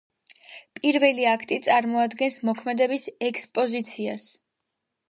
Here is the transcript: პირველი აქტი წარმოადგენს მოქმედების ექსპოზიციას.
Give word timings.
პირველი 0.79 1.27
აქტი 1.33 1.59
წარმოადგენს 1.67 2.41
მოქმედების 2.51 3.09
ექსპოზიციას. 3.31 4.27